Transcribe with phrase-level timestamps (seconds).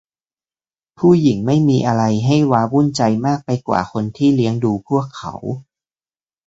[0.99, 5.33] ผู้หญิงไม่มีอะไรให้ว้าวุ่นใจมากไปกว่าคนที่เลี้ยงดูพวกเขา